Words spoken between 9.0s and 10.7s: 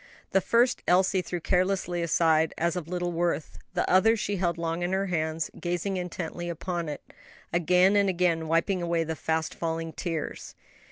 the fast falling tears.